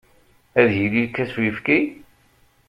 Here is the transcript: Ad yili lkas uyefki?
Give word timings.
Ad 0.59 0.69
yili 0.77 1.03
lkas 1.07 1.33
uyefki? 1.39 1.79